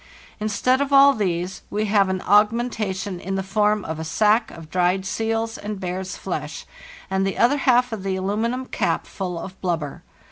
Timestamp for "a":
3.99-4.03